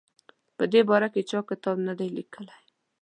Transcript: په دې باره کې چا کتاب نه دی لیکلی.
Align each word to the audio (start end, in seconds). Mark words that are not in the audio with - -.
په 0.57 0.63
دې 0.71 0.81
باره 0.89 1.07
کې 1.13 1.21
چا 1.29 1.39
کتاب 1.49 1.77
نه 1.87 1.93
دی 1.99 2.07
لیکلی. 2.17 2.57